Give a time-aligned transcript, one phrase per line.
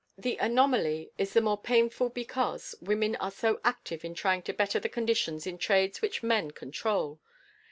[0.17, 4.79] The anomaly is the more painful because women are so active in trying to better
[4.79, 7.19] the conditions in trades which men control.